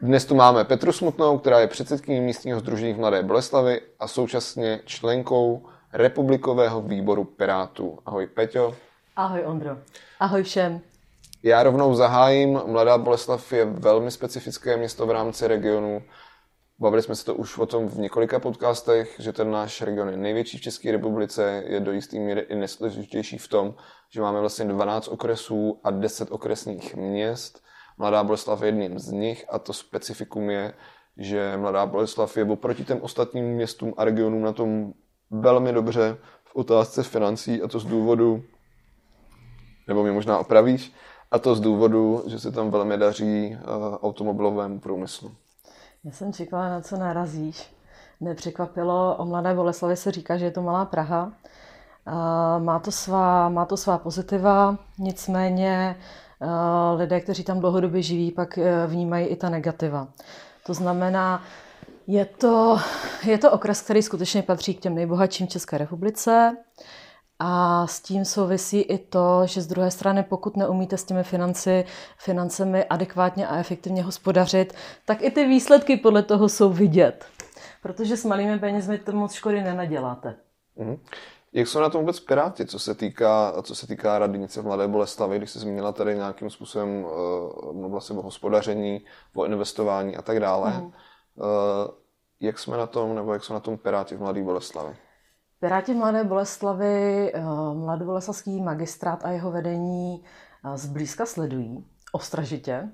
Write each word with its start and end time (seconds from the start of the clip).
Dnes 0.00 0.24
tu 0.24 0.34
máme 0.34 0.64
Petru 0.64 0.92
Smutnou, 0.92 1.38
která 1.38 1.60
je 1.60 1.66
předsedkyní 1.66 2.20
místního 2.20 2.60
združení 2.60 2.92
v 2.92 2.98
Mladé 2.98 3.22
Boleslavy 3.22 3.80
a 3.98 4.08
současně 4.08 4.80
členkou 4.84 5.66
republikového 5.92 6.82
výboru 6.82 7.24
Pirátů. 7.24 7.98
Ahoj 8.06 8.26
Peťo. 8.26 8.74
Ahoj 9.16 9.42
Ondro. 9.46 9.78
Ahoj 10.20 10.42
všem. 10.42 10.80
Já 11.42 11.62
rovnou 11.62 11.94
zahájím. 11.94 12.60
Mladá 12.66 12.98
Boleslav 12.98 13.52
je 13.52 13.64
velmi 13.64 14.10
specifické 14.10 14.76
město 14.76 15.06
v 15.06 15.10
rámci 15.10 15.46
regionu. 15.46 16.02
Bavili 16.78 17.02
jsme 17.02 17.14
se 17.14 17.24
to 17.24 17.34
už 17.34 17.58
o 17.58 17.66
tom 17.66 17.88
v 17.88 17.98
několika 17.98 18.38
podcastech, 18.38 19.14
že 19.18 19.32
ten 19.32 19.50
náš 19.50 19.82
region 19.82 20.08
je 20.08 20.16
největší 20.16 20.58
v 20.58 20.62
České 20.62 20.92
republice, 20.92 21.62
je 21.66 21.80
do 21.80 21.92
jisté 21.92 22.16
míry 22.16 22.40
i 22.40 22.54
nesložitější 22.54 23.38
v 23.38 23.48
tom, 23.48 23.74
že 24.10 24.20
máme 24.20 24.40
vlastně 24.40 24.64
12 24.64 25.08
okresů 25.08 25.80
a 25.84 25.90
10 25.90 26.30
okresních 26.30 26.96
měst. 26.96 27.68
Mladá 27.98 28.24
Boleslav 28.24 28.62
je 28.62 28.68
jedním 28.68 28.98
z 28.98 29.12
nich 29.12 29.46
a 29.50 29.58
to 29.58 29.72
specifikum 29.72 30.50
je, 30.50 30.74
že 31.16 31.56
Mladá 31.56 31.86
Boleslav 31.86 32.36
je 32.36 32.44
oproti 32.44 32.84
těm 32.84 33.00
ostatním 33.02 33.44
městům 33.44 33.94
a 33.96 34.04
regionům 34.04 34.42
na 34.42 34.52
tom 34.52 34.92
velmi 35.30 35.72
dobře 35.72 36.16
v 36.44 36.56
otázce 36.56 37.02
financí 37.02 37.62
a 37.62 37.68
to 37.68 37.78
z 37.78 37.84
důvodu, 37.84 38.42
nebo 39.88 40.02
mě 40.02 40.12
možná 40.12 40.38
opravíš, 40.38 40.92
a 41.30 41.38
to 41.38 41.54
z 41.54 41.60
důvodu, 41.60 42.22
že 42.26 42.38
se 42.38 42.52
tam 42.52 42.70
velmi 42.70 42.96
daří 42.96 43.56
uh, 43.56 43.94
automobilovému 44.02 44.80
průmyslu. 44.80 45.32
Já 46.04 46.12
jsem 46.12 46.32
čekala, 46.32 46.68
na 46.68 46.80
co 46.80 46.96
narazíš. 46.96 47.74
Nepřekvapilo, 48.20 49.16
o 49.16 49.24
Mladé 49.24 49.54
Boleslavi 49.54 49.96
se 49.96 50.12
říká, 50.12 50.36
že 50.36 50.44
je 50.44 50.50
to 50.50 50.62
malá 50.62 50.84
Praha. 50.84 51.32
Má 52.58 52.78
to 52.78 52.92
svá, 52.92 53.48
má 53.48 53.64
to 53.64 53.76
svá 53.76 53.98
pozitiva, 53.98 54.78
nicméně 54.98 55.96
lidé, 56.96 57.20
kteří 57.20 57.44
tam 57.44 57.60
dlouhodobě 57.60 58.02
živí, 58.02 58.30
pak 58.32 58.58
e, 58.58 58.86
vnímají 58.86 59.26
i 59.26 59.36
ta 59.36 59.48
negativa. 59.48 60.08
To 60.66 60.74
znamená, 60.74 61.42
je 62.06 62.24
to, 62.24 62.78
je 63.24 63.38
to 63.38 63.50
okres, 63.50 63.82
který 63.82 64.02
skutečně 64.02 64.42
patří 64.42 64.74
k 64.74 64.80
těm 64.80 64.94
nejbohatším 64.94 65.48
České 65.48 65.78
republice. 65.78 66.56
A 67.38 67.86
s 67.86 68.00
tím 68.00 68.24
souvisí 68.24 68.80
i 68.80 68.98
to, 68.98 69.46
že 69.46 69.62
z 69.62 69.66
druhé 69.66 69.90
strany, 69.90 70.22
pokud 70.22 70.56
neumíte 70.56 70.96
s 70.96 71.04
těmi 71.04 71.22
financi, 71.22 71.84
financemi 72.16 72.84
adekvátně 72.84 73.48
a 73.48 73.56
efektivně 73.56 74.02
hospodařit, 74.02 74.74
tak 75.04 75.22
i 75.22 75.30
ty 75.30 75.46
výsledky 75.46 75.96
podle 75.96 76.22
toho 76.22 76.48
jsou 76.48 76.72
vidět. 76.72 77.24
Protože 77.82 78.16
s 78.16 78.24
malými 78.24 78.58
penězmi 78.58 78.98
to 78.98 79.12
moc 79.12 79.32
škody 79.32 79.62
nenaděláte. 79.62 80.34
Mm. 80.76 80.96
Jak 81.52 81.68
jsou 81.68 81.80
na 81.80 81.90
tom 81.90 82.00
vůbec 82.00 82.20
Piráti, 82.20 82.66
co 82.66 82.78
se 82.78 82.94
týká, 82.94 83.62
co 83.62 83.74
se 83.74 83.86
týká 83.86 84.18
radnice 84.18 84.62
v 84.62 84.64
Mladé 84.64 84.88
Boleslavy, 84.88 85.38
když 85.38 85.50
jsi 85.50 85.58
zmínila 85.58 85.92
tady 85.92 86.14
nějakým 86.14 86.50
způsobem 86.50 87.04
uh, 87.04 87.10
mluvila 87.72 88.00
o 88.10 88.22
hospodaření, 88.22 89.04
o 89.34 89.44
investování 89.44 90.16
a 90.16 90.22
tak 90.22 90.40
dále. 90.40 90.70
Mm. 90.70 90.84
Uh, 90.84 90.92
jak 92.40 92.58
jsme 92.58 92.76
na 92.76 92.86
tom, 92.86 93.14
nebo 93.14 93.32
jak 93.32 93.44
jsou 93.44 93.54
na 93.54 93.60
tom 93.60 93.78
Piráti 93.78 94.16
v 94.16 94.20
Mladé 94.20 94.42
Boleslavi? 94.42 94.96
Piráti 95.60 95.94
Mladé 95.94 96.24
Boleslavy, 96.24 97.32
eh, 97.34 97.42
Mladoboleslavský 97.74 98.62
magistrát 98.62 99.24
a 99.24 99.30
jeho 99.30 99.50
vedení 99.50 100.24
zblízka 100.74 101.26
sledují, 101.26 101.86
ostražitě, 102.12 102.88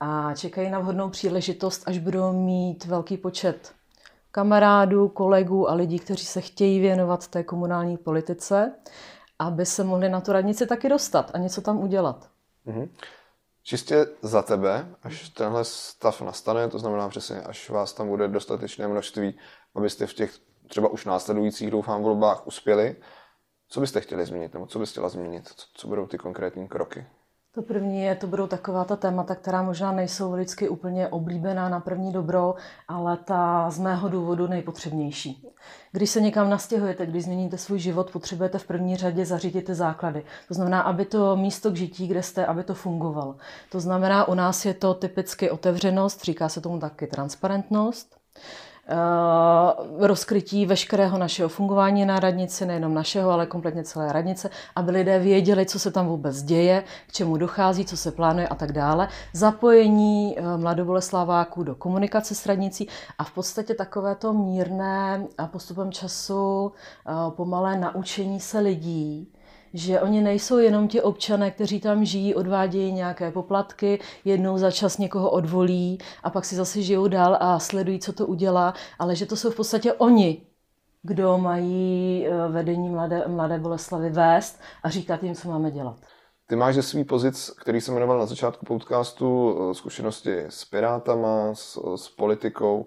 a 0.00 0.34
čekají 0.34 0.70
na 0.70 0.78
vhodnou 0.78 1.10
příležitost, 1.10 1.82
až 1.86 1.98
budou 1.98 2.32
mít 2.32 2.84
velký 2.84 3.16
počet 3.16 3.72
kamarádů, 4.34 5.08
kolegů 5.08 5.70
a 5.70 5.74
lidí, 5.74 5.98
kteří 5.98 6.24
se 6.24 6.40
chtějí 6.40 6.80
věnovat 6.80 7.28
té 7.28 7.42
komunální 7.42 7.96
politice, 7.96 8.74
aby 9.38 9.66
se 9.66 9.84
mohli 9.84 10.08
na 10.08 10.20
tu 10.20 10.32
radnici 10.32 10.66
taky 10.66 10.88
dostat 10.88 11.30
a 11.34 11.38
něco 11.38 11.60
tam 11.60 11.78
udělat. 11.78 12.30
Mm-hmm. 12.66 12.88
Čistě 13.62 14.06
za 14.22 14.42
tebe, 14.42 14.86
až 15.02 15.28
tenhle 15.28 15.64
stav 15.64 16.20
nastane, 16.20 16.68
to 16.68 16.78
znamená 16.78 17.08
přesně, 17.08 17.42
až 17.42 17.70
vás 17.70 17.92
tam 17.92 18.08
bude 18.08 18.28
dostatečné 18.28 18.88
množství, 18.88 19.38
abyste 19.74 20.06
v 20.06 20.14
těch 20.14 20.34
třeba 20.68 20.88
už 20.88 21.04
následujících, 21.04 21.70
doufám, 21.70 22.02
volbách 22.02 22.46
uspěli. 22.46 22.96
Co 23.68 23.80
byste 23.80 24.00
chtěli 24.00 24.26
změnit, 24.26 24.54
nebo 24.54 24.66
co 24.66 24.78
byste 24.78 24.92
chtěla 24.92 25.08
změnit? 25.08 25.48
Co, 25.48 25.66
co 25.74 25.88
budou 25.88 26.06
ty 26.06 26.18
konkrétní 26.18 26.68
kroky? 26.68 27.06
To 27.54 27.62
první 27.62 28.02
je, 28.02 28.14
to 28.14 28.26
budou 28.26 28.46
taková 28.46 28.84
ta 28.84 28.96
témata, 28.96 29.34
která 29.34 29.62
možná 29.62 29.92
nejsou 29.92 30.34
lidsky 30.34 30.68
úplně 30.68 31.08
oblíbená 31.08 31.68
na 31.68 31.80
první 31.80 32.12
dobro, 32.12 32.54
ale 32.88 33.16
ta 33.16 33.70
z 33.70 33.78
mého 33.78 34.08
důvodu 34.08 34.46
nejpotřebnější. 34.46 35.48
Když 35.92 36.10
se 36.10 36.20
někam 36.20 36.50
nastěhujete, 36.50 37.06
když 37.06 37.24
změníte 37.24 37.58
svůj 37.58 37.78
život, 37.78 38.10
potřebujete 38.10 38.58
v 38.58 38.66
první 38.66 38.96
řadě 38.96 39.26
zařídit 39.26 39.62
ty 39.62 39.74
základy. 39.74 40.24
To 40.48 40.54
znamená, 40.54 40.80
aby 40.80 41.04
to 41.04 41.36
místo 41.36 41.70
k 41.70 41.76
žití, 41.76 42.08
kde 42.08 42.22
jste, 42.22 42.46
aby 42.46 42.64
to 42.64 42.74
fungovalo. 42.74 43.36
To 43.70 43.80
znamená, 43.80 44.28
u 44.28 44.34
nás 44.34 44.64
je 44.64 44.74
to 44.74 44.94
typicky 44.94 45.50
otevřenost, 45.50 46.24
říká 46.24 46.48
se 46.48 46.60
tomu 46.60 46.78
taky 46.78 47.06
transparentnost. 47.06 48.16
Uh, 48.88 50.06
rozkrytí 50.06 50.66
veškerého 50.66 51.18
našeho 51.18 51.48
fungování 51.48 52.06
na 52.06 52.20
radnici, 52.20 52.66
nejenom 52.66 52.94
našeho, 52.94 53.30
ale 53.30 53.46
kompletně 53.46 53.84
celé 53.84 54.12
radnice, 54.12 54.50
aby 54.76 54.90
lidé 54.90 55.18
věděli, 55.18 55.66
co 55.66 55.78
se 55.78 55.90
tam 55.90 56.06
vůbec 56.06 56.42
děje, 56.42 56.84
k 57.06 57.12
čemu 57.12 57.36
dochází, 57.36 57.84
co 57.84 57.96
se 57.96 58.12
plánuje 58.12 58.48
a 58.48 58.54
tak 58.54 58.72
dále. 58.72 59.08
Zapojení 59.32 60.36
uh, 60.36 60.60
mladoboleslaváků 60.60 61.62
do 61.62 61.74
komunikace 61.74 62.34
s 62.34 62.46
radnicí 62.46 62.88
a 63.18 63.24
v 63.24 63.32
podstatě 63.32 63.74
takovéto 63.74 64.32
mírné 64.32 65.26
a 65.38 65.46
postupem 65.46 65.92
času 65.92 66.66
uh, 66.66 67.30
pomalé 67.30 67.78
naučení 67.78 68.40
se 68.40 68.58
lidí, 68.58 69.28
že 69.74 70.00
oni 70.00 70.20
nejsou 70.20 70.58
jenom 70.58 70.88
ti 70.88 71.02
občané, 71.02 71.50
kteří 71.50 71.80
tam 71.80 72.04
žijí, 72.04 72.34
odvádějí 72.34 72.92
nějaké 72.92 73.30
poplatky, 73.30 74.00
jednou 74.24 74.58
za 74.58 74.70
čas 74.70 74.98
někoho 74.98 75.30
odvolí 75.30 75.98
a 76.22 76.30
pak 76.30 76.44
si 76.44 76.54
zase 76.54 76.82
žijou 76.82 77.08
dál 77.08 77.36
a 77.40 77.58
sledují, 77.58 77.98
co 77.98 78.12
to 78.12 78.26
udělá, 78.26 78.74
ale 78.98 79.16
že 79.16 79.26
to 79.26 79.36
jsou 79.36 79.50
v 79.50 79.56
podstatě 79.56 79.92
oni, 79.92 80.42
kdo 81.02 81.38
mají 81.38 82.26
eh, 82.26 82.48
vedení 82.48 82.88
Mladé, 82.88 83.28
Mladé 83.28 83.58
Boleslavy 83.58 84.10
vést 84.10 84.60
a 84.82 84.90
říkat 84.90 85.22
jim, 85.22 85.34
co 85.34 85.48
máme 85.48 85.70
dělat. 85.70 85.96
Ty 86.46 86.56
máš 86.56 86.74
ze 86.74 86.82
svý 86.82 87.04
pozic, 87.04 87.50
který 87.60 87.80
jsem 87.80 87.94
jmenoval 87.94 88.18
na 88.18 88.26
začátku 88.26 88.66
podcastu, 88.66 89.56
eh, 89.70 89.74
zkušenosti 89.74 90.38
s 90.48 90.64
pirátama, 90.64 91.54
s, 91.54 91.78
s 91.96 92.08
politikou 92.08 92.86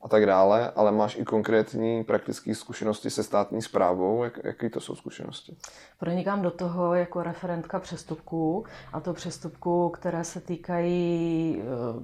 a 0.00 0.08
tak 0.08 0.26
dále, 0.26 0.70
ale 0.70 0.92
máš 0.92 1.16
i 1.16 1.24
konkrétní 1.24 2.04
praktické 2.04 2.54
zkušenosti 2.54 3.10
se 3.10 3.22
státní 3.22 3.62
zprávou. 3.62 4.24
Jak, 4.24 4.40
jaký 4.44 4.70
to 4.70 4.80
jsou 4.80 4.94
zkušenosti? 4.94 5.56
Pronikám 5.98 6.42
do 6.42 6.50
toho 6.50 6.94
jako 6.94 7.22
referentka 7.22 7.80
přestupků, 7.80 8.64
a 8.92 9.00
to 9.00 9.12
přestupků, 9.12 9.88
které 9.90 10.24
se 10.24 10.40
týkají 10.40 11.56
uh, 11.56 12.02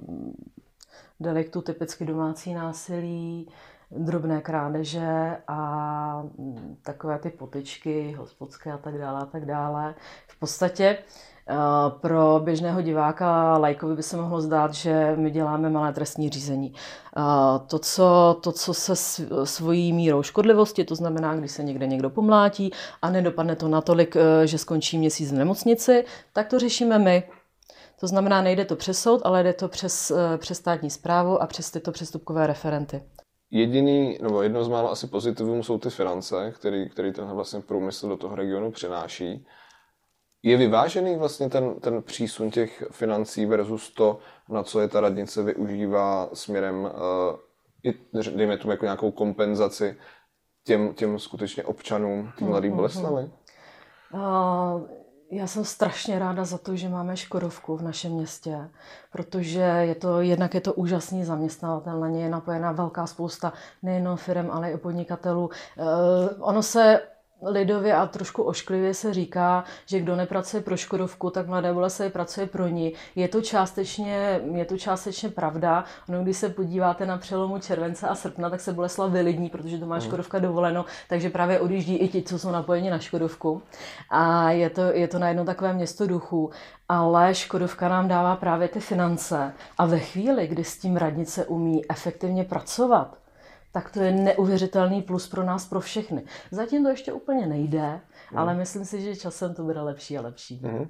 deliktu 1.21 1.63
typicky 1.63 2.05
domácí 2.05 2.55
násilí, 2.55 3.51
drobné 3.91 4.41
krádeže 4.41 5.37
a 5.49 6.25
takové 6.83 7.19
ty 7.19 7.31
potyčky 7.31 8.13
hospodské 8.13 8.73
a 8.73 8.79
tak 8.79 8.99
dále 8.99 9.21
a 9.21 9.27
tak 9.27 9.47
dále. 9.47 9.95
V 10.27 10.39
podstatě 10.39 10.99
Eh, 10.99 11.34
pro 12.01 12.41
běžného 12.45 12.83
diváka 12.83 13.59
lajkovi 13.59 13.97
by 13.97 14.03
se 14.03 14.17
mohlo 14.17 14.41
zdát, 14.41 14.75
že 14.75 15.15
my 15.17 15.31
děláme 15.31 15.71
malé 15.71 15.93
trestní 15.93 16.31
řízení. 16.31 16.73
Eh, 17.17 17.21
to, 17.67 17.79
co, 17.79 18.37
to, 18.41 18.53
co 18.53 18.75
se 18.75 18.97
svojí 19.45 19.93
mírou 19.93 20.23
škodlivosti, 20.23 20.85
to 20.85 20.95
znamená, 20.95 21.37
když 21.37 21.51
se 21.51 21.63
někde 21.63 21.87
někdo 21.87 22.11
pomlátí 22.11 22.71
a 23.03 23.11
nedopadne 23.11 23.57
to 23.57 23.69
natolik, 23.69 24.17
eh, 24.17 24.47
že 24.47 24.59
skončí 24.59 24.99
měsíc 24.99 25.33
v 25.33 25.37
nemocnici, 25.37 26.05
tak 26.33 26.49
to 26.49 26.59
řešíme 26.59 26.99
my. 26.99 27.23
To 28.01 28.07
znamená, 28.07 28.43
nejde 28.43 28.65
to 28.65 28.77
přes 28.77 28.99
soud, 28.99 29.21
ale 29.25 29.43
jde 29.43 29.53
to 29.53 29.69
přes, 29.69 30.13
přes 30.37 30.59
státní 30.59 30.91
zprávu 30.91 31.43
a 31.43 31.47
přes 31.47 31.71
tyto 31.71 31.93
přestupkové 31.93 32.47
referenty. 32.47 33.03
Jediný, 33.51 34.19
nebo 34.23 34.43
jedno 34.43 34.65
z 34.65 34.69
mála 34.69 34.91
asi 34.91 35.07
pozitivům 35.07 35.63
jsou 35.63 35.79
ty 35.79 35.91
finance, 35.91 36.53
který, 36.57 36.89
který 36.89 37.13
tenhle 37.13 37.35
vlastně 37.35 37.61
průmysl 37.61 38.09
do 38.09 38.17
toho 38.17 38.37
regionu 38.37 38.71
přináší. 38.71 39.47
Je 40.47 40.57
vyvážený 40.57 41.17
vlastně 41.17 41.49
ten, 41.49 41.75
ten 41.75 42.03
přísun 42.03 42.51
těch 42.51 42.85
financí 42.91 43.47
versus 43.47 43.91
to, 43.91 44.19
na 44.49 44.63
co 44.63 44.81
je 44.81 44.89
ta 44.89 45.01
radnice 45.01 45.43
využívá 45.43 46.29
směrem, 46.33 46.85
uh, 46.85 46.91
i, 47.83 47.95
dejme 48.37 48.57
tomu 48.57 48.71
jako 48.71 48.85
nějakou 48.85 49.11
kompenzaci 49.11 49.97
těm, 50.65 50.95
těm 50.95 51.19
skutečně 51.19 51.65
občanům, 51.65 52.33
tým 52.39 52.47
mladým 52.47 52.73
mm-hmm. 52.73 52.77
Boleslavy? 52.77 53.31
Uh, 54.15 54.21
já 55.31 55.47
jsem 55.47 55.65
strašně 55.65 56.19
ráda 56.19 56.45
za 56.45 56.59
to, 56.59 56.77
že 56.77 56.89
máme 56.89 57.17
Škodovku 57.17 57.77
v 57.77 57.83
našem 57.83 58.13
městě, 58.13 58.71
protože 59.13 59.61
je 59.61 59.95
to, 59.95 60.21
jednak 60.21 60.55
je 60.55 60.61
to 60.61 60.75
úžasný 60.75 61.25
zaměstnavatel, 61.25 62.01
na 62.01 62.09
ně 62.09 62.23
je 62.23 62.31
napojená 62.31 62.73
velká 62.73 63.07
spousta 63.07 63.53
nejen 63.83 64.17
firm, 64.17 64.51
ale 64.51 64.73
i 64.73 64.77
podnikatelů. 64.77 65.45
Uh, 65.47 66.29
ono 66.41 66.63
se 66.63 67.01
lidově 67.47 67.95
a 67.95 68.07
trošku 68.07 68.43
ošklivě 68.43 68.95
se 68.95 69.15
říká, 69.15 69.65
že 69.87 70.01
kdo 70.01 70.17
nepracuje 70.17 70.63
pro 70.63 70.77
Škodovku, 70.77 71.31
tak 71.31 71.47
Mladé 71.47 71.73
Boleslavi 71.73 72.11
pracuje 72.11 72.47
pro 72.47 72.69
ní. 72.69 72.93
Je 73.15 73.29
to 73.29 73.41
částečně, 73.41 74.41
je 74.53 74.65
to 74.65 74.79
částečně 74.79 75.29
pravda. 75.29 75.85
No, 76.09 76.23
když 76.23 76.37
se 76.37 76.49
podíváte 76.49 77.07
na 77.07 77.19
přelomu 77.19 77.59
července 77.59 78.09
a 78.09 78.15
srpna, 78.15 78.51
tak 78.51 78.61
se 78.61 78.73
Boleslav 78.73 79.11
vylidní, 79.11 79.49
protože 79.49 79.79
to 79.79 79.87
má 79.87 79.97
mhm. 79.97 80.05
Škodovka 80.05 80.39
dovoleno, 80.39 80.85
takže 81.09 81.31
právě 81.31 81.61
odjíždí 81.61 81.97
i 81.97 82.09
ti, 82.09 82.23
co 82.23 82.39
jsou 82.39 82.51
napojeni 82.51 82.91
na 82.91 82.99
Škodovku. 82.99 83.63
A 84.11 84.51
je 84.51 84.71
to, 84.71 84.83
je 84.83 85.09
to 85.09 85.19
najednou 85.19 85.45
takové 85.45 85.73
město 85.73 86.07
duchů. 86.07 86.51
Ale 86.89 87.35
Škodovka 87.35 87.89
nám 87.89 88.09
dává 88.09 88.37
právě 88.37 88.69
ty 88.69 88.81
finance. 88.81 89.53
A 89.79 89.87
ve 89.87 89.99
chvíli, 89.99 90.47
kdy 90.47 90.65
s 90.65 90.79
tím 90.79 90.97
radnice 90.97 91.47
umí 91.47 91.91
efektivně 91.91 92.45
pracovat, 92.45 93.24
tak 93.75 93.91
to 93.91 94.01
je 94.01 94.13
neuvěřitelný 94.13 95.03
plus 95.03 95.29
pro 95.29 95.43
nás, 95.43 95.67
pro 95.67 95.81
všechny. 95.81 96.25
Zatím 96.51 96.83
to 96.83 96.89
ještě 96.89 97.13
úplně 97.13 97.47
nejde, 97.47 98.01
mm. 98.33 98.39
ale 98.39 98.55
myslím 98.55 98.85
si, 98.85 99.01
že 99.01 99.17
časem 99.17 99.55
to 99.55 99.63
bude 99.63 99.81
lepší 99.81 100.19
a 100.19 100.21
lepší. 100.21 100.61
Mm. 100.63 100.89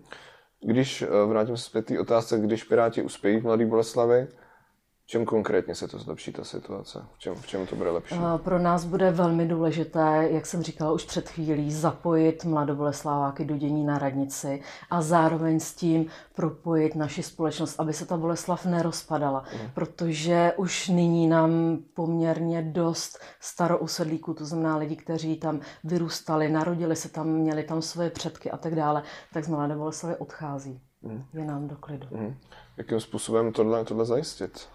Když 0.67 1.03
eh, 1.03 1.07
vrátím 1.27 1.57
se 1.57 1.65
zpět 1.65 1.87
té 1.87 2.01
otázce, 2.01 2.39
když 2.39 2.65
Piráti 2.65 3.03
uspějí 3.03 3.41
v 3.41 3.43
Mladé 3.43 3.67
Boleslavi, 3.67 4.29
čem 5.07 5.25
konkrétně 5.25 5.75
se 5.75 5.89
to 5.89 5.99
zlepší, 5.99 6.33
ta 6.33 6.45
situace? 6.45 7.05
V 7.13 7.19
čem, 7.19 7.35
v 7.35 7.47
čem 7.47 7.67
to 7.67 7.77
bude 7.77 7.91
lepší? 7.91 8.15
Pro 8.37 8.59
nás 8.59 8.85
bude 8.85 9.11
velmi 9.11 9.47
důležité, 9.47 10.29
jak 10.31 10.47
jsem 10.47 10.63
říkala 10.63 10.93
už 10.93 11.05
před 11.05 11.29
chvílí, 11.29 11.73
zapojit 11.73 12.45
mladobolesláváky 12.45 13.45
do 13.45 13.57
dění 13.57 13.85
na 13.85 13.99
radnici 13.99 14.63
a 14.91 15.03
zároveň 15.03 15.61
s 15.61 15.75
tím 15.75 16.07
propojit 16.35 16.95
naši 16.95 17.23
společnost, 17.23 17.81
aby 17.81 17.93
se 17.93 18.07
ta 18.07 18.17
Boleslav 18.17 18.67
nerozpadala. 18.67 19.45
Mm. 19.53 19.71
Protože 19.75 20.53
už 20.57 20.89
nyní 20.89 21.27
nám 21.27 21.79
poměrně 21.95 22.63
dost 22.63 23.19
starousedlíků, 23.41 24.35
to 24.35 24.47
znamená 24.47 24.77
lidi, 24.77 24.97
kteří 24.97 25.37
tam 25.37 25.61
vyrůstali, 25.85 26.49
narodili 26.49 26.97
se 26.97 27.09
tam, 27.09 27.29
měli 27.29 27.63
tam 27.63 27.83
svoje 27.83 28.11
předky 28.11 28.51
a 28.51 28.57
tak 28.57 28.75
dále, 28.75 29.03
tak 29.33 29.45
z 29.45 29.49
Mladé 29.49 29.77
Boleslavy 29.77 30.17
odchází. 30.17 30.81
Mm. 31.03 31.25
Je 31.35 31.45
nám 31.45 31.69
do 31.69 31.77
klidu. 31.77 32.07
Mm. 32.11 32.37
Jakým 32.77 33.01
způsobem 33.01 33.53
tohle, 33.53 33.85
tohle 33.85 34.05
zajistit? 34.05 34.69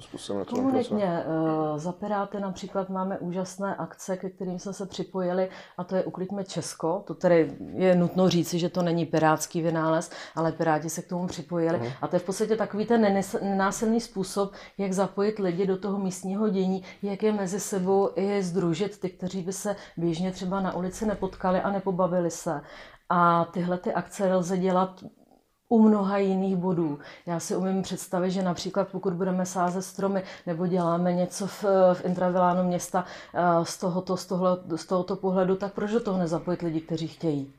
Způsobem 0.00 0.38
na 0.38 0.44
to 0.44 0.56
Komunitně. 0.56 1.04
Eh, 1.04 1.78
za 1.78 1.92
Piráty 1.92 2.40
například 2.40 2.90
máme 2.90 3.18
úžasné 3.18 3.76
akce, 3.76 4.16
ke 4.16 4.30
kterým 4.30 4.58
jsme 4.58 4.72
se 4.72 4.86
připojili 4.86 5.48
a 5.78 5.84
to 5.84 5.96
je 5.96 6.04
Uklidme 6.04 6.44
Česko. 6.44 7.02
To 7.06 7.14
tedy 7.14 7.56
je 7.74 7.96
nutno 7.96 8.28
říci, 8.28 8.58
že 8.58 8.68
to 8.68 8.82
není 8.82 9.06
pirátský 9.06 9.62
vynález, 9.62 10.10
ale 10.34 10.52
Piráti 10.52 10.90
se 10.90 11.02
k 11.02 11.08
tomu 11.08 11.26
připojili. 11.26 11.78
Uh-huh. 11.78 11.92
A 12.02 12.08
to 12.08 12.16
je 12.16 12.20
v 12.20 12.24
podstatě 12.24 12.56
takový 12.56 12.86
ten 12.86 13.22
nenásilný 13.42 14.00
způsob, 14.00 14.52
jak 14.78 14.92
zapojit 14.92 15.38
lidi 15.38 15.66
do 15.66 15.76
toho 15.76 15.98
místního 15.98 16.48
dění, 16.48 16.82
jak 17.02 17.22
je 17.22 17.32
mezi 17.32 17.60
sebou 17.60 18.10
i 18.16 18.42
združit 18.42 19.00
ty, 19.00 19.10
kteří 19.10 19.42
by 19.42 19.52
se 19.52 19.76
běžně 19.96 20.32
třeba 20.32 20.60
na 20.60 20.76
ulici 20.76 21.06
nepotkali 21.06 21.60
a 21.60 21.70
nepobavili 21.70 22.30
se. 22.30 22.60
A 23.08 23.44
tyhle 23.44 23.78
ty 23.78 23.92
akce 23.92 24.34
lze 24.34 24.58
dělat 24.58 25.04
u 25.68 25.82
mnoha 25.82 26.18
jiných 26.18 26.56
bodů. 26.56 26.98
Já 27.26 27.40
si 27.40 27.56
umím 27.56 27.82
představit, 27.82 28.30
že 28.30 28.42
například 28.42 28.88
pokud 28.88 29.12
budeme 29.12 29.46
sázet 29.46 29.82
stromy 29.82 30.22
nebo 30.46 30.66
děláme 30.66 31.12
něco 31.12 31.46
v, 31.46 31.64
v 31.94 32.04
intravilánu 32.04 32.68
města 32.68 33.04
eh, 33.34 33.64
z 33.64 33.78
tohoto, 33.78 34.16
z, 34.16 34.26
tohle, 34.26 34.58
z 34.76 34.86
tohoto 34.86 35.16
pohledu, 35.16 35.56
tak 35.56 35.72
proč 35.74 35.90
do 35.90 36.00
toho 36.00 36.18
nezapojit 36.18 36.62
lidi, 36.62 36.80
kteří 36.80 37.08
chtějí? 37.08 37.52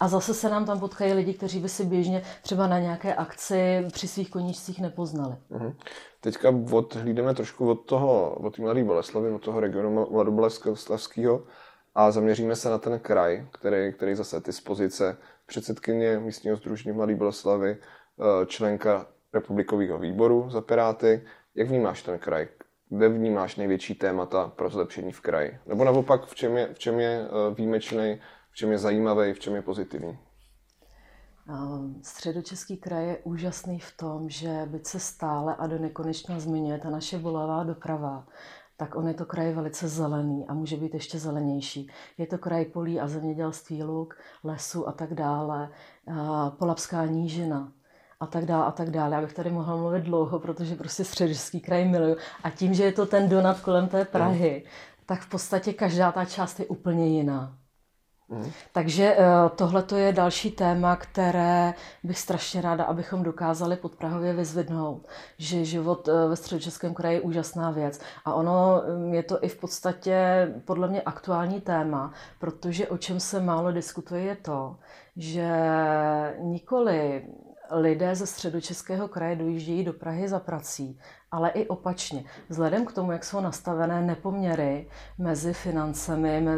A 0.00 0.08
zase 0.08 0.34
se 0.34 0.48
nám 0.48 0.64
tam 0.64 0.80
potkají 0.80 1.12
lidi, 1.12 1.34
kteří 1.34 1.60
by 1.60 1.68
si 1.68 1.84
běžně 1.84 2.22
třeba 2.42 2.66
na 2.66 2.78
nějaké 2.78 3.14
akci 3.14 3.86
při 3.92 4.08
svých 4.08 4.30
koníčcích 4.30 4.80
nepoznali. 4.80 5.36
Mhm. 5.50 5.76
Teďka 6.20 6.48
odhlídeme 6.72 7.34
trošku 7.34 7.70
od 7.70 7.74
toho, 7.74 8.34
od 8.34 8.56
té 8.56 8.62
Mladé 8.62 8.84
Boleslavy, 8.84 9.30
od 9.30 9.42
toho 9.42 9.60
regionu 9.60 10.06
Mladoboleslavského 10.10 11.42
a 11.94 12.10
zaměříme 12.10 12.56
se 12.56 12.70
na 12.70 12.78
ten 12.78 12.98
kraj, 12.98 13.46
který, 13.52 13.92
který 13.92 14.14
zase 14.14 14.40
ty 14.40 14.52
z 14.52 14.60
pozice 14.60 15.16
předsedkyně 15.46 16.18
místního 16.18 16.56
združení 16.56 16.96
Mladý 16.96 17.14
Boleslavy, 17.14 17.76
eh, 17.76 18.46
členka 18.46 19.06
republikového 19.32 19.98
výboru 19.98 20.50
za 20.50 20.60
Piráty. 20.60 21.24
Jak 21.54 21.68
vnímáš 21.68 22.02
ten 22.02 22.18
kraj? 22.18 22.48
Kde 22.88 23.08
vnímáš 23.08 23.56
největší 23.56 23.94
témata 23.94 24.48
pro 24.56 24.70
zlepšení 24.70 25.12
v 25.12 25.20
kraji? 25.20 25.58
Nebo 25.66 25.84
naopak, 25.84 26.26
v 26.26 26.34
čem 26.34 26.56
je, 26.56 26.74
v 26.74 26.78
čem 26.78 27.00
je 27.00 27.20
eh, 27.22 27.54
výjimečný, 27.54 28.20
v 28.50 28.56
čem 28.56 28.72
je 28.72 28.78
zajímavý, 28.78 29.32
v 29.32 29.38
čem 29.38 29.54
je 29.54 29.62
pozitivní? 29.62 30.18
Eh, 31.48 32.02
středočeský 32.02 32.76
kraj 32.76 33.06
je 33.06 33.18
úžasný 33.24 33.78
v 33.78 33.96
tom, 33.96 34.28
že 34.28 34.66
byť 34.66 34.86
se 34.86 35.00
stále 35.00 35.56
a 35.56 35.66
do 35.66 35.78
nekonečna 35.78 36.40
zmiňuje 36.40 36.78
ta 36.78 36.90
naše 36.90 37.18
bolavá 37.18 37.64
doprava, 37.64 38.26
tak 38.76 38.96
on 38.96 39.08
je 39.08 39.14
to 39.14 39.24
kraj 39.26 39.52
velice 39.52 39.88
zelený 39.88 40.46
a 40.48 40.54
může 40.54 40.76
být 40.76 40.94
ještě 40.94 41.18
zelenější. 41.18 41.90
Je 42.18 42.26
to 42.26 42.38
kraj 42.38 42.64
polí 42.64 43.00
a 43.00 43.08
zemědělství, 43.08 43.82
luk, 43.82 44.14
lesu 44.44 44.88
a 44.88 44.92
tak 44.92 45.14
dále, 45.14 45.68
Polapská 46.58 47.06
nížina 47.06 47.72
a 48.20 48.26
tak 48.26 48.44
dále 48.46 48.64
a 48.64 48.70
tak 48.70 48.90
dále. 48.90 49.14
Já 49.14 49.20
bych 49.20 49.32
tady 49.34 49.50
mohla 49.50 49.76
mluvit 49.76 50.04
dlouho, 50.04 50.38
protože 50.38 50.76
prostě 50.76 51.04
středočeský 51.04 51.60
kraj 51.60 51.88
miluju. 51.88 52.16
A 52.42 52.50
tím, 52.50 52.74
že 52.74 52.84
je 52.84 52.92
to 52.92 53.06
ten 53.06 53.28
donat 53.28 53.60
kolem 53.60 53.88
té 53.88 54.04
Prahy, 54.04 54.64
tak 55.06 55.20
v 55.20 55.28
podstatě 55.30 55.72
každá 55.72 56.12
ta 56.12 56.24
část 56.24 56.60
je 56.60 56.66
úplně 56.66 57.06
jiná. 57.06 57.58
Mm. 58.28 58.50
Takže 58.72 59.16
eh, 59.18 59.26
tohle 59.56 59.84
je 59.96 60.12
další 60.12 60.50
téma, 60.50 60.96
které 60.96 61.74
bych 62.02 62.18
strašně 62.18 62.60
ráda, 62.60 62.84
abychom 62.84 63.22
dokázali 63.22 63.76
pod 63.76 63.94
Prahově 63.94 64.32
vyzvednout, 64.32 65.06
že 65.38 65.64
život 65.64 66.08
eh, 66.08 66.28
ve 66.28 66.36
středočeském 66.36 66.94
kraji 66.94 67.16
je 67.16 67.20
úžasná 67.20 67.70
věc. 67.70 68.00
A 68.24 68.34
ono 68.34 68.82
mm, 68.86 69.14
je 69.14 69.22
to 69.22 69.44
i 69.44 69.48
v 69.48 69.60
podstatě 69.60 70.48
podle 70.64 70.88
mě 70.88 71.02
aktuální 71.02 71.60
téma, 71.60 72.12
protože 72.38 72.88
o 72.88 72.98
čem 72.98 73.20
se 73.20 73.40
málo 73.40 73.72
diskutuje 73.72 74.22
je 74.22 74.36
to, 74.36 74.76
že 75.16 75.50
nikoli 76.40 77.26
lidé 77.70 78.14
ze 78.14 78.26
středočeského 78.26 79.08
kraje 79.08 79.36
dojíždějí 79.36 79.84
do 79.84 79.92
Prahy 79.92 80.28
za 80.28 80.40
prací, 80.40 80.98
ale 81.36 81.50
i 81.50 81.66
opačně. 81.66 82.24
Vzhledem 82.48 82.86
k 82.86 82.92
tomu, 82.92 83.12
jak 83.12 83.24
jsou 83.24 83.40
nastavené 83.40 84.02
nepoměry 84.02 84.88
mezi 85.18 85.52
financemi 85.52 86.46
eh, 86.48 86.56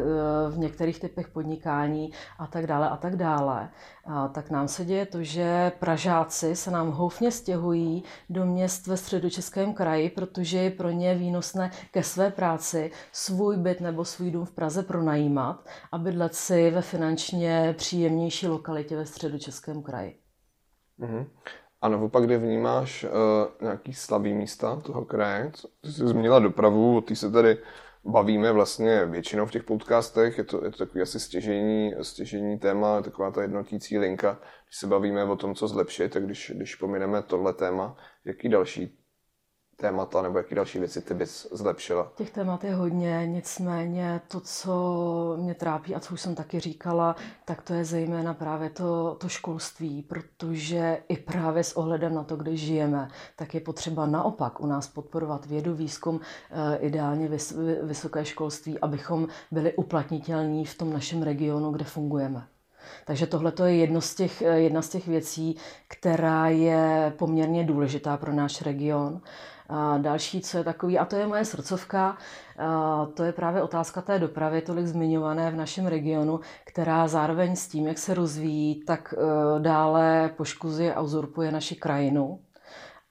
v 0.51 0.59
některých 0.59 1.01
typech 1.01 1.29
podnikání 1.29 2.13
a 2.39 2.47
tak 2.47 2.67
dále 2.67 2.89
a 2.89 2.97
tak 2.97 3.17
dále, 3.17 3.69
tak 4.33 4.51
nám 4.51 4.69
se 4.69 4.85
děje 4.85 5.07
to, 5.07 5.23
že 5.23 5.73
Pražáci 5.79 6.57
se 6.57 6.71
nám 6.71 6.91
houfně 6.91 7.31
stěhují 7.31 8.05
do 8.31 8.47
měst 8.47 8.87
ve 8.87 8.97
středočeském 8.97 9.75
kraji, 9.75 10.11
protože 10.11 10.59
je 10.59 10.71
pro 10.71 10.91
ně 10.91 11.15
výnosné 11.15 11.71
ke 11.91 12.03
své 12.03 12.31
práci 12.31 12.91
svůj 13.13 13.57
byt 13.57 13.81
nebo 13.81 14.05
svůj 14.05 14.31
dům 14.31 14.45
v 14.45 14.53
Praze 14.53 14.83
pronajímat 14.83 15.69
a 15.93 15.99
bydlet 15.99 16.35
si 16.35 16.71
ve 16.71 16.83
finančně 16.83 17.75
příjemnější 17.79 18.47
lokalitě 18.47 18.97
ve 18.97 19.07
středočeském 19.07 19.83
kraji. 19.83 20.19
Mm-hmm. 21.01 21.27
A 21.81 21.89
naopak, 21.89 22.25
kde 22.25 22.39
vnímáš 22.39 23.05
uh, 23.05 23.11
nějaký 23.61 23.95
slabý 23.95 24.35
místa 24.35 24.77
toho 24.77 25.05
kraje? 25.05 25.53
Ty 25.81 25.93
jsi 25.93 26.07
zmínila 26.07 26.39
dopravu, 26.39 27.01
o 27.01 27.17
se 27.17 27.31
tady 27.31 27.59
bavíme 28.05 28.53
vlastně 28.53 29.07
většinou 29.07 29.47
v 29.47 29.51
těch 29.51 29.63
podcastech, 29.63 30.39
je 30.39 30.45
to, 30.45 30.65
je 30.65 30.71
to 30.71 30.79
takový 30.79 31.03
asi 31.03 31.21
stěžení, 31.21 31.95
stěžení 32.03 32.59
téma, 32.59 33.03
taková 33.03 33.31
ta 33.31 33.43
jednotící 33.43 33.99
linka, 33.99 34.41
když 34.67 34.77
se 34.77 34.87
bavíme 34.87 35.25
o 35.25 35.37
tom, 35.37 35.55
co 35.55 35.69
zlepšit, 35.69 36.13
tak 36.13 36.25
když, 36.25 36.53
když 36.55 36.75
pomineme 36.75 37.23
tohle 37.23 37.53
téma, 37.53 37.97
jaký 38.25 38.49
další 38.49 38.98
témata 39.81 40.23
nebo 40.23 40.39
jaký 40.39 40.55
další 40.55 40.79
věci 40.79 41.01
ty 41.01 41.15
bys 41.15 41.47
zlepšila? 41.53 42.13
Těch 42.15 42.31
témat 42.31 42.65
je 42.65 42.75
hodně, 42.75 43.27
nicméně 43.27 44.21
to, 44.29 44.41
co 44.41 45.37
mě 45.41 45.55
trápí 45.55 45.95
a 45.95 46.01
co 46.01 46.15
už 46.15 46.21
jsem 46.21 46.35
taky 46.35 46.61
říkala, 46.61 47.17
tak 47.45 47.63
to 47.63 47.75
je 47.75 47.85
zejména 47.85 48.35
právě 48.35 48.71
to, 48.71 49.17
to 49.21 49.29
školství, 49.29 50.03
protože 50.03 50.99
i 51.09 51.17
právě 51.17 51.65
s 51.65 51.77
ohledem 51.77 52.15
na 52.15 52.25
to, 52.25 52.37
kde 52.37 52.57
žijeme, 52.57 53.09
tak 53.37 53.55
je 53.55 53.61
potřeba 53.61 54.07
naopak 54.07 54.61
u 54.61 54.67
nás 54.67 54.89
podporovat 54.89 55.47
vědu, 55.47 55.75
výzkum, 55.75 56.21
eh, 56.51 56.77
ideálně 56.77 57.29
vys, 57.29 57.57
vysoké 57.83 58.25
školství, 58.25 58.79
abychom 58.79 59.29
byli 59.51 59.75
uplatnitelní 59.75 60.65
v 60.65 60.79
tom 60.79 60.93
našem 60.93 61.23
regionu, 61.23 61.73
kde 61.73 61.85
fungujeme. 61.85 62.47
Takže 63.05 63.27
tohle 63.27 63.53
je 63.65 63.77
jedno 63.77 64.01
z 64.01 64.15
těch, 64.15 64.43
eh, 64.43 64.61
jedna 64.61 64.83
z 64.83 64.89
těch 64.89 65.07
věcí, 65.09 65.57
která 65.89 66.49
je 66.49 67.13
poměrně 67.19 67.65
důležitá 67.65 68.17
pro 68.17 68.33
náš 68.33 68.63
region. 68.63 69.21
A 69.69 69.99
další, 69.99 70.41
co 70.41 70.59
je 70.59 70.65
takový, 70.65 70.99
a 70.99 71.05
to 71.05 71.17
je 71.17 71.27
moje 71.27 71.45
srdcovka, 71.45 72.17
to 73.15 73.25
je 73.25 73.33
právě 73.33 73.63
otázka 73.63 74.03
té 74.03 74.19
dopravy, 74.19 74.61
tolik 74.63 74.87
zmiňované 74.87 75.51
v 75.51 75.57
našem 75.57 75.87
regionu, 75.87 76.41
která 76.65 77.09
zároveň 77.09 77.57
s 77.57 77.69
tím, 77.69 77.87
jak 77.87 77.99
se 77.99 78.15
rozvíjí, 78.15 78.85
tak 78.85 79.15
e, 79.15 79.61
dále 79.61 80.31
poškozuje 80.37 80.95
a 80.95 81.01
uzurpuje 81.01 81.53
naši 81.53 81.77
krajinu. 81.77 82.41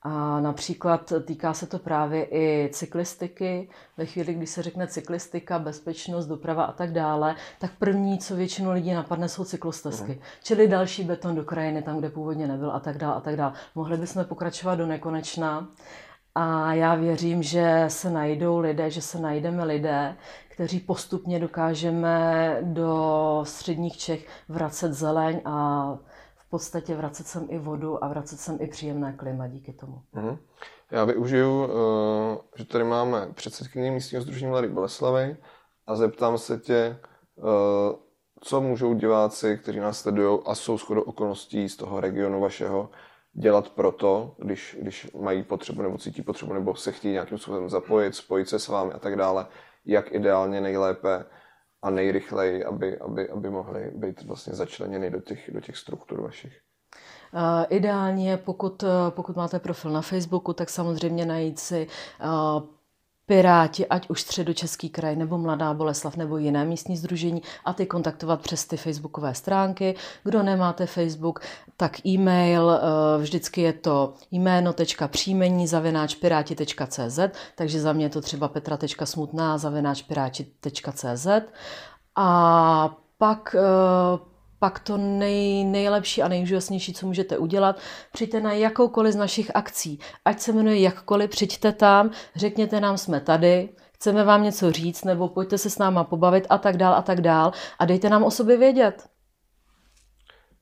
A 0.01 0.39
například 0.39 1.13
týká 1.25 1.53
se 1.53 1.67
to 1.67 1.79
právě 1.79 2.27
i 2.31 2.69
cyklistiky. 2.73 3.69
Ve 3.97 4.05
chvíli, 4.05 4.33
kdy 4.33 4.47
se 4.47 4.61
řekne 4.61 4.87
cyklistika, 4.87 5.59
bezpečnost, 5.59 6.25
doprava 6.25 6.63
a 6.63 6.71
tak 6.71 6.91
dále, 6.91 7.35
tak 7.59 7.71
první, 7.79 8.17
co 8.17 8.35
většinu 8.35 8.71
lidí 8.71 8.93
napadne, 8.93 9.29
jsou 9.29 9.43
cyklostezky. 9.43 10.11
Mm. 10.11 10.19
Čili 10.43 10.67
další 10.67 11.03
beton 11.03 11.35
do 11.35 11.43
krajiny, 11.43 11.81
tam, 11.81 11.97
kde 11.97 12.09
původně 12.09 12.47
nebyl 12.47 12.71
a 12.71 12.79
tak 12.79 12.97
dále 12.97 13.15
a 13.15 13.21
tak 13.21 13.35
dále. 13.35 13.53
Mohli 13.75 13.97
bychom 13.97 14.25
pokračovat 14.25 14.75
do 14.75 14.85
nekonečna. 14.85 15.67
A 16.35 16.73
já 16.73 16.95
věřím, 16.95 17.43
že 17.43 17.85
se 17.87 18.09
najdou 18.09 18.59
lidé, 18.59 18.89
že 18.89 19.01
se 19.01 19.19
najdeme 19.19 19.63
lidé, 19.63 20.15
kteří 20.47 20.79
postupně 20.79 21.39
dokážeme 21.39 22.57
do 22.61 23.41
středních 23.43 23.97
Čech 23.97 24.27
vracet 24.49 24.93
zeleň 24.93 25.41
a 25.45 25.97
v 26.47 26.49
podstatě 26.49 26.95
vracet 26.95 27.27
sem 27.27 27.47
i 27.49 27.59
vodu 27.59 28.03
a 28.03 28.07
vracet 28.07 28.39
sem 28.39 28.57
i 28.59 28.67
příjemné 28.67 29.13
klima 29.13 29.47
díky 29.47 29.73
tomu. 29.73 30.01
Mm-hmm. 30.15 30.37
Já 30.91 31.05
využiju, 31.05 31.63
uh, 31.63 31.69
že 32.55 32.65
tady 32.65 32.83
máme 32.83 33.27
předsedkyni 33.33 33.91
místního 33.91 34.23
združení 34.23 34.51
Mladý 34.51 34.67
Boleslavy 34.67 35.37
a 35.87 35.95
zeptám 35.95 36.37
se 36.37 36.57
tě, 36.57 36.99
uh, 37.35 37.45
co 38.41 38.61
můžou 38.61 38.93
diváci, 38.93 39.57
kteří 39.57 39.79
nás 39.79 39.99
sledují 39.99 40.39
a 40.45 40.55
jsou 40.55 40.77
shodou 40.77 41.01
okolností 41.01 41.69
z 41.69 41.75
toho 41.75 41.99
regionu 41.99 42.41
vašeho, 42.41 42.89
dělat 43.33 43.69
proto, 43.69 44.35
když, 44.37 44.77
když 44.81 45.11
mají 45.19 45.43
potřebu 45.43 45.81
nebo 45.81 45.97
cítí 45.97 46.21
potřebu 46.21 46.53
nebo 46.53 46.75
se 46.75 46.91
chtějí 46.91 47.11
nějakým 47.13 47.37
způsobem 47.37 47.69
zapojit, 47.69 48.15
spojit 48.15 48.49
se 48.49 48.59
s 48.59 48.67
vámi 48.67 48.93
a 48.93 48.99
tak 48.99 49.15
dále, 49.15 49.45
jak 49.85 50.11
ideálně 50.11 50.61
nejlépe 50.61 51.25
a 51.81 51.89
nejrychleji, 51.89 52.63
aby, 52.63 52.99
aby, 52.99 53.29
aby 53.29 53.49
mohli 53.49 53.91
být 53.95 54.23
vlastně 54.23 54.53
začleněni 54.53 55.09
do 55.09 55.21
těch, 55.21 55.49
do 55.53 55.61
těch 55.61 55.77
struktur 55.77 56.21
vašich. 56.21 56.59
Uh, 57.33 57.65
ideálně, 57.69 58.37
pokud, 58.37 58.83
pokud 59.09 59.35
máte 59.35 59.59
profil 59.59 59.91
na 59.91 60.01
Facebooku, 60.01 60.53
tak 60.53 60.69
samozřejmě 60.69 61.25
najít 61.25 61.59
si 61.59 61.87
uh, 62.23 62.76
Piráti, 63.29 63.87
ať 63.87 64.09
už 64.09 64.21
středočeský 64.21 64.89
kraj, 64.89 65.15
nebo 65.15 65.37
Mladá 65.37 65.73
Boleslav, 65.73 66.15
nebo 66.15 66.37
jiné 66.37 66.65
místní 66.65 66.97
združení 66.97 67.41
a 67.65 67.73
ty 67.73 67.85
kontaktovat 67.85 68.41
přes 68.41 68.65
ty 68.65 68.77
facebookové 68.77 69.33
stránky. 69.35 69.95
Kdo 70.23 70.43
nemáte 70.43 70.85
Facebook, 70.85 71.39
tak 71.77 72.05
e-mail, 72.05 72.71
eh, 72.71 73.21
vždycky 73.21 73.61
je 73.61 73.73
to 73.73 74.13
jméno.příjmení 74.31 75.67
zavináč 75.67 76.15
piráti.cz, 76.15 77.19
takže 77.55 77.81
za 77.81 77.93
mě 77.93 78.05
je 78.05 78.09
to 78.09 78.21
třeba 78.21 78.47
petra.smutná 78.47 79.57
zavináč 79.57 80.01
piráti.cz 80.01 81.27
a 82.15 82.97
pak 83.17 83.55
eh, 83.55 84.36
pak 84.59 84.79
to 84.79 84.97
nej, 84.97 85.63
nejlepší 85.63 86.23
a 86.23 86.27
nejúžasnější, 86.27 86.93
co 86.93 87.07
můžete 87.07 87.37
udělat, 87.37 87.79
přijďte 88.11 88.39
na 88.39 88.53
jakoukoliv 88.53 89.13
z 89.13 89.15
našich 89.15 89.55
akcí. 89.55 89.99
Ať 90.25 90.39
se 90.39 90.53
jmenuje 90.53 90.79
jakkoliv, 90.79 91.29
přijďte 91.29 91.71
tam, 91.71 92.11
řekněte 92.35 92.79
nám, 92.79 92.97
jsme 92.97 93.21
tady, 93.21 93.69
chceme 93.93 94.23
vám 94.23 94.43
něco 94.43 94.71
říct, 94.71 95.03
nebo 95.03 95.27
pojďte 95.27 95.57
se 95.57 95.69
s 95.69 95.77
náma 95.77 96.03
pobavit 96.03 96.47
a 96.49 96.57
tak 96.57 96.77
dál 96.77 96.93
a 96.93 97.01
tak 97.01 97.21
dál 97.21 97.51
a 97.79 97.85
dejte 97.85 98.09
nám 98.09 98.23
o 98.23 98.31
sobě 98.31 98.57
vědět. 98.57 99.09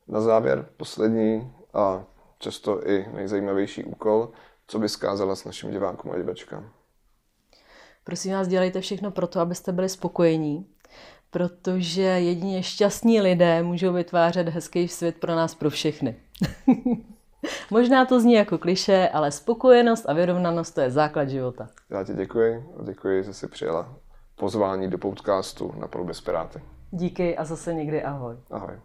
Na 0.08 0.22
závěr 0.22 0.70
poslední 0.78 1.54
a 1.74 2.04
často 2.40 2.90
i 2.90 3.06
nejzajímavější 3.14 3.84
úkol, 3.84 4.32
co 4.68 4.80
by 4.80 4.90
skázala 4.90 5.36
s 5.36 5.46
našim 5.46 5.72
divákům 5.72 6.12
a 6.12 6.18
divačkám. 6.18 6.72
Prosím 8.04 8.34
vás, 8.34 8.48
dělejte 8.48 8.82
všechno 8.82 9.12
pro 9.12 9.28
to, 9.28 9.40
abyste 9.40 9.72
byli 9.72 9.90
spokojení, 9.90 10.75
protože 11.32 12.01
jedině 12.01 12.63
šťastní 12.63 13.22
lidé 13.22 13.63
můžou 13.63 13.94
vytvářet 13.94 14.50
hezký 14.50 14.88
svět 14.88 15.15
pro 15.20 15.36
nás, 15.36 15.55
pro 15.55 15.70
všechny. 15.70 16.15
Možná 17.72 18.05
to 18.05 18.20
zní 18.20 18.34
jako 18.34 18.58
kliše, 18.58 19.10
ale 19.13 19.32
spokojenost 19.32 20.05
a 20.10 20.13
vyrovnanost 20.13 20.75
to 20.75 20.82
je 20.82 20.91
základ 20.91 21.29
života. 21.29 21.67
Já 21.89 22.03
ti 22.03 22.13
děkuji. 22.13 22.65
Děkuji, 22.84 23.24
že 23.24 23.34
jsi 23.34 23.48
přijela 23.48 23.96
pozvání 24.36 24.89
do 24.89 24.98
podcastu 24.98 25.74
na 25.77 25.89
bez 26.03 26.22
Piráty. 26.22 26.62
Díky 26.91 27.38
a 27.38 27.46
zase 27.46 27.74
někdy 27.74 28.03
ahoj. 28.03 28.36
Ahoj. 28.51 28.75